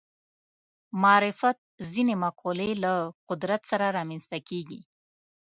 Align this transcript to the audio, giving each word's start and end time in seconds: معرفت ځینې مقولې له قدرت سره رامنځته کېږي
معرفت 1.03 1.57
ځینې 1.91 2.13
مقولې 2.23 2.69
له 2.83 2.93
قدرت 3.29 3.61
سره 3.71 3.85
رامنځته 3.97 4.37
کېږي 4.49 4.79